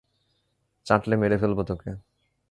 [0.85, 1.89] চাটলে মেরে ফেলব তোকে!